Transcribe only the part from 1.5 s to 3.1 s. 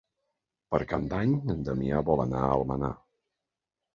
en Damià vol anar a Almenar.